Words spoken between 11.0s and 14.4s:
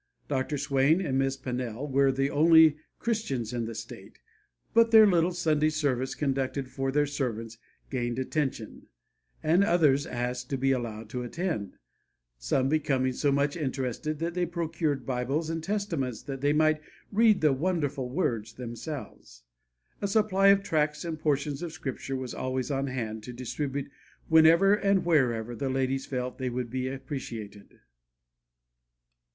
to attend, some becoming so much interested that